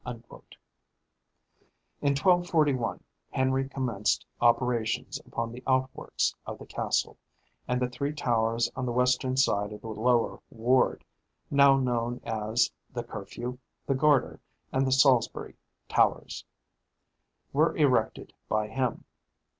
[0.03, 0.19] In
[1.99, 7.19] 1241 Henry commenced operations upon the outworks of the castle,
[7.67, 11.03] and the three towers on the western side of the lower ward
[11.51, 14.39] now known as the Curfew, the Garter,
[14.71, 15.55] and the Salisbury
[15.87, 16.45] Towers
[17.53, 19.05] were erected by him.